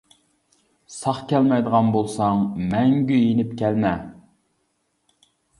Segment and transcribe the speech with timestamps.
[0.99, 2.41] ساق كەلمەيدىغان بولساڭ
[2.73, 3.93] مەڭگۈ يېنىپ كەلمە!